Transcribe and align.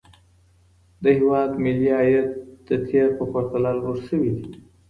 د 1.03 1.03
هيواد 1.17 1.51
ملي 1.63 1.89
عايد 1.97 2.29
د 2.67 2.69
تېر 2.87 3.07
په 3.17 3.23
پرتله 3.31 3.71
لوړ 3.81 3.95
سوى 4.07 4.31
دى. 4.37 4.43